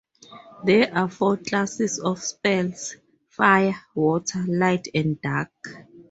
There 0.65 0.91
are 0.97 1.07
four 1.07 1.37
classes 1.37 1.99
of 1.99 2.23
spells: 2.23 2.95
fire, 3.29 3.75
water, 3.93 4.43
light, 4.47 4.87
and 4.95 5.21
dark. 5.21 5.51